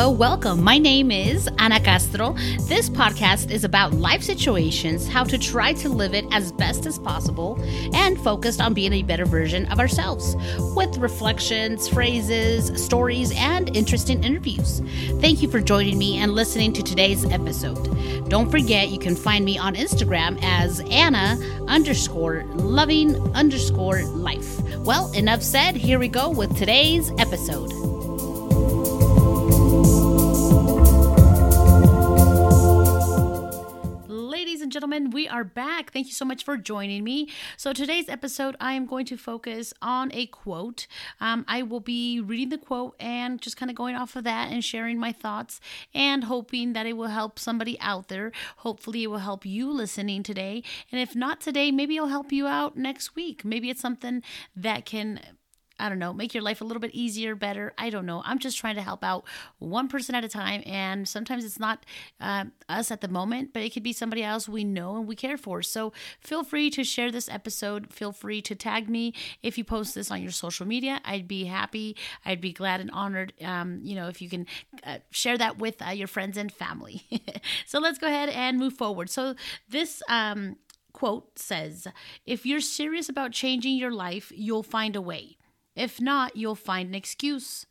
[0.00, 0.64] Hello, welcome.
[0.64, 2.32] My name is Ana Castro.
[2.62, 6.98] This podcast is about life situations, how to try to live it as best as
[6.98, 7.60] possible,
[7.92, 10.36] and focused on being a better version of ourselves
[10.74, 14.80] with reflections, phrases, stories, and interesting interviews.
[15.20, 18.30] Thank you for joining me and listening to today's episode.
[18.30, 21.38] Don't forget you can find me on Instagram as Anna
[21.68, 24.62] underscore loving underscore life.
[24.78, 25.76] Well, enough said.
[25.76, 27.99] Here we go with today's episode.
[35.00, 35.92] And we are back.
[35.92, 37.28] Thank you so much for joining me.
[37.56, 40.86] So, today's episode, I am going to focus on a quote.
[41.20, 44.52] Um, I will be reading the quote and just kind of going off of that
[44.52, 45.58] and sharing my thoughts
[45.94, 48.30] and hoping that it will help somebody out there.
[48.58, 50.62] Hopefully, it will help you listening today.
[50.92, 53.42] And if not today, maybe it'll help you out next week.
[53.42, 54.22] Maybe it's something
[54.54, 55.20] that can
[55.80, 57.72] I don't know, make your life a little bit easier, better.
[57.78, 58.22] I don't know.
[58.24, 59.24] I'm just trying to help out
[59.58, 60.62] one person at a time.
[60.66, 61.84] And sometimes it's not
[62.20, 65.16] uh, us at the moment, but it could be somebody else we know and we
[65.16, 65.62] care for.
[65.62, 67.92] So feel free to share this episode.
[67.92, 71.00] Feel free to tag me if you post this on your social media.
[71.04, 71.96] I'd be happy.
[72.24, 74.46] I'd be glad and honored, um, you know, if you can
[74.84, 77.02] uh, share that with uh, your friends and family.
[77.66, 79.08] so let's go ahead and move forward.
[79.10, 79.34] So
[79.68, 80.56] this, um,
[80.92, 81.86] quote says,
[82.26, 85.36] If you're serious about changing your life, you'll find a way.
[85.74, 87.66] If not, you'll find an excuse.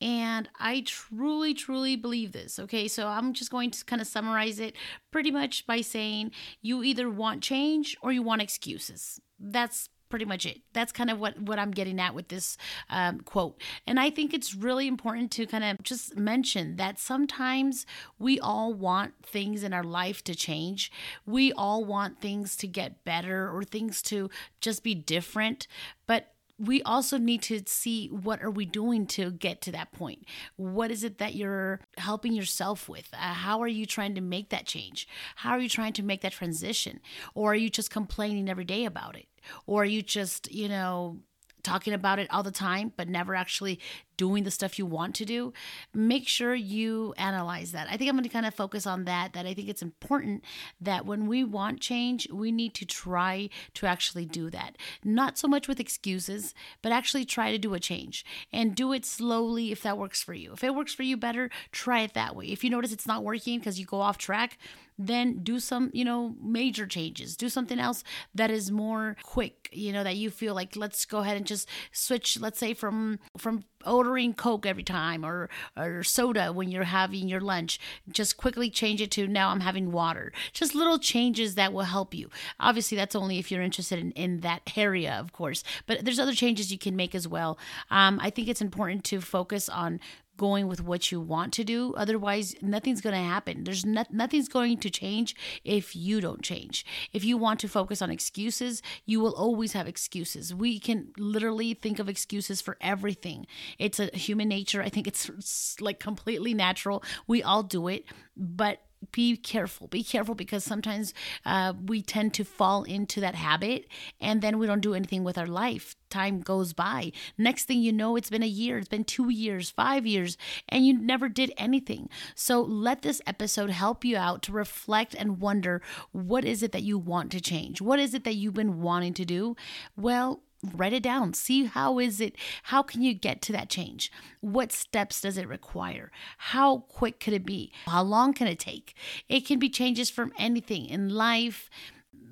[0.00, 2.58] And I truly, truly believe this.
[2.58, 4.74] Okay, so I'm just going to kind of summarize it
[5.10, 9.20] pretty much by saying you either want change or you want excuses.
[9.38, 10.60] That's pretty much it.
[10.72, 12.56] That's kind of what what I'm getting at with this
[12.90, 13.60] um, quote.
[13.86, 17.86] And I think it's really important to kind of just mention that sometimes
[18.18, 20.92] we all want things in our life to change.
[21.26, 24.30] We all want things to get better or things to
[24.60, 25.66] just be different.
[26.06, 30.24] But we also need to see what are we doing to get to that point?
[30.56, 33.08] What is it that you're helping yourself with?
[33.12, 35.08] Uh, how are you trying to make that change?
[35.36, 37.00] How are you trying to make that transition?
[37.34, 39.26] Or are you just complaining every day about it?
[39.66, 41.18] Or are you just you know
[41.64, 43.80] talking about it all the time, but never actually
[44.16, 45.52] doing the stuff you want to do,
[45.92, 47.88] make sure you analyze that.
[47.90, 49.32] I think I'm going to kind of focus on that.
[49.32, 50.44] That I think it's important
[50.80, 54.76] that when we want change, we need to try to actually do that.
[55.04, 59.04] Not so much with excuses, but actually try to do a change and do it
[59.04, 60.52] slowly if that works for you.
[60.52, 62.46] If it works for you better, try it that way.
[62.46, 64.58] If you notice it's not working because you go off track,
[64.98, 67.36] then do some, you know, major changes.
[67.36, 68.04] Do something else
[68.34, 71.68] that is more quick, you know, that you feel like let's go ahead and just
[71.92, 77.28] switch, let's say from from ordering Coke every time or or soda when you're having
[77.28, 77.78] your lunch.
[78.10, 80.32] Just quickly change it to now I'm having water.
[80.52, 82.30] Just little changes that will help you.
[82.60, 85.64] Obviously, that's only if you're interested in, in that area, of course.
[85.86, 87.58] But there's other changes you can make as well.
[87.90, 90.00] Um, I think it's important to focus on
[90.36, 91.94] going with what you want to do.
[91.96, 93.64] Otherwise, nothing's going to happen.
[93.64, 95.34] There's no, nothing's going to change
[95.64, 96.84] if you don't change.
[97.12, 100.54] If you want to focus on excuses, you will always have excuses.
[100.54, 103.46] We can literally think of excuses for everything.
[103.78, 104.82] It's a human nature.
[104.82, 107.02] I think it's like completely natural.
[107.26, 108.04] We all do it,
[108.36, 108.80] but
[109.12, 109.86] be careful.
[109.88, 113.86] Be careful because sometimes uh, we tend to fall into that habit
[114.20, 115.96] and then we don't do anything with our life.
[116.10, 117.12] Time goes by.
[117.36, 120.36] Next thing you know, it's been a year, it's been two years, five years,
[120.68, 122.08] and you never did anything.
[122.34, 125.82] So let this episode help you out to reflect and wonder
[126.12, 127.80] what is it that you want to change?
[127.80, 129.56] What is it that you've been wanting to do?
[129.96, 130.42] Well,
[130.74, 131.34] write it down.
[131.34, 134.10] See how is it how can you get to that change?
[134.40, 136.10] What steps does it require?
[136.38, 137.72] How quick could it be?
[137.86, 138.94] How long can it take?
[139.28, 141.70] It can be changes from anything in life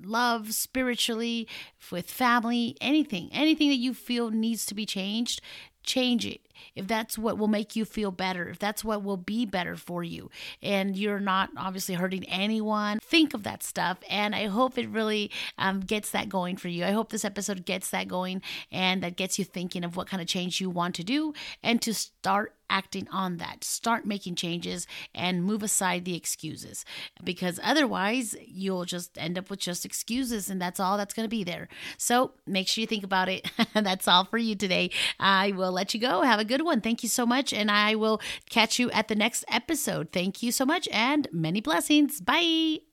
[0.05, 1.47] love spiritually
[1.91, 3.29] with family anything.
[3.31, 5.41] Anything that you feel needs to be changed
[5.83, 6.41] change it
[6.75, 10.03] if that's what will make you feel better, if that's what will be better for
[10.03, 10.29] you,
[10.61, 13.99] and you're not obviously hurting anyone, think of that stuff.
[14.09, 16.85] And I hope it really um, gets that going for you.
[16.85, 18.41] I hope this episode gets that going
[18.71, 21.81] and that gets you thinking of what kind of change you want to do and
[21.81, 23.63] to start acting on that.
[23.63, 26.83] Start making changes and move aside the excuses
[27.23, 31.29] because otherwise you'll just end up with just excuses and that's all that's going to
[31.29, 31.67] be there.
[31.97, 33.49] So make sure you think about it.
[33.75, 34.89] that's all for you today.
[35.19, 36.21] I will let you go.
[36.21, 36.81] Have a good one.
[36.81, 37.51] Thank you so much.
[37.53, 40.11] And I will catch you at the next episode.
[40.11, 42.21] Thank you so much and many blessings.
[42.21, 42.92] Bye.